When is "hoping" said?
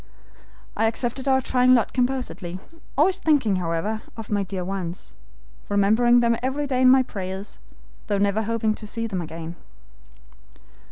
8.41-8.73